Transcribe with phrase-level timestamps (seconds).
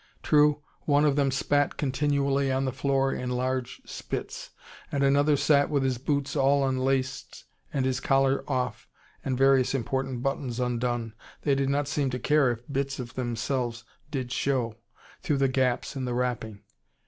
[0.23, 4.49] True, one of them spat continually on the floor, in large spits.
[4.91, 8.87] And another sat with his boots all unlaced and his collar off,
[9.23, 11.13] and various important buttons undone.
[11.43, 14.73] They did not seem to care if bits of themselves did show,
[15.21, 16.63] through the gaps in the wrapping.